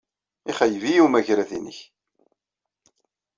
[0.49, 1.79] Ixeyyeb-iyi umagrad-nnek.